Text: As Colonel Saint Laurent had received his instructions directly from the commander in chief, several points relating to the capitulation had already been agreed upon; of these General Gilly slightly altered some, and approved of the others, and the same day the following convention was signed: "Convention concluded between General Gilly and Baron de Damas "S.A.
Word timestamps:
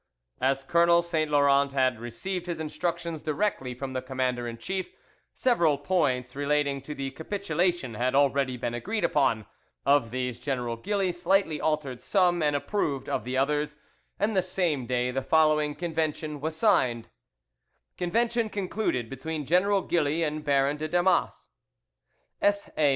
As 0.41 0.63
Colonel 0.63 1.03
Saint 1.03 1.29
Laurent 1.29 1.73
had 1.73 1.99
received 1.99 2.47
his 2.47 2.59
instructions 2.59 3.21
directly 3.21 3.75
from 3.75 3.93
the 3.93 4.01
commander 4.01 4.47
in 4.47 4.57
chief, 4.57 4.91
several 5.31 5.77
points 5.77 6.35
relating 6.35 6.81
to 6.81 6.95
the 6.95 7.11
capitulation 7.11 7.93
had 7.93 8.15
already 8.15 8.57
been 8.57 8.73
agreed 8.73 9.03
upon; 9.03 9.45
of 9.85 10.09
these 10.09 10.39
General 10.39 10.75
Gilly 10.75 11.11
slightly 11.11 11.61
altered 11.61 12.01
some, 12.01 12.41
and 12.41 12.55
approved 12.55 13.07
of 13.09 13.23
the 13.25 13.37
others, 13.37 13.75
and 14.17 14.35
the 14.35 14.41
same 14.41 14.87
day 14.87 15.11
the 15.11 15.21
following 15.21 15.75
convention 15.75 16.41
was 16.41 16.55
signed: 16.55 17.07
"Convention 17.95 18.49
concluded 18.49 19.07
between 19.07 19.45
General 19.45 19.83
Gilly 19.83 20.23
and 20.23 20.43
Baron 20.43 20.77
de 20.77 20.87
Damas 20.87 21.49
"S.A. 22.41 22.89